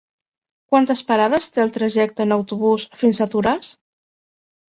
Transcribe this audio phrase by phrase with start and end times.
[0.71, 3.71] Quantes parades té el trajecte en autobús fins a Toràs?